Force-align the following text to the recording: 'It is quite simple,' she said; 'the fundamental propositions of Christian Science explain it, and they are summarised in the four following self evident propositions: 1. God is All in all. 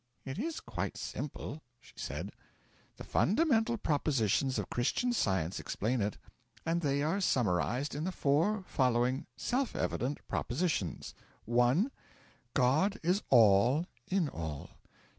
'It 0.25 0.39
is 0.39 0.59
quite 0.61 0.97
simple,' 0.97 1.61
she 1.79 1.93
said; 1.95 2.31
'the 2.97 3.03
fundamental 3.03 3.77
propositions 3.77 4.57
of 4.57 4.67
Christian 4.71 5.13
Science 5.13 5.59
explain 5.59 6.01
it, 6.01 6.17
and 6.65 6.81
they 6.81 7.03
are 7.03 7.21
summarised 7.21 7.93
in 7.93 8.03
the 8.03 8.11
four 8.11 8.63
following 8.65 9.27
self 9.37 9.75
evident 9.75 10.19
propositions: 10.27 11.13
1. 11.45 11.91
God 12.55 12.99
is 13.03 13.21
All 13.29 13.85
in 14.07 14.27
all. 14.27 14.71